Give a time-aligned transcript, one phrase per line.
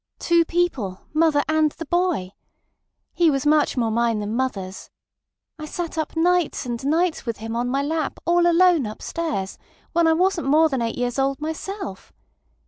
[0.17, 2.31] Two people—mother and the boy.
[3.13, 4.89] He was much more mine than mother's.
[5.59, 9.59] I sat up nights and nights with him on my lap, all alone upstairs,
[9.93, 12.11] when I wasn't more than eight years old myself.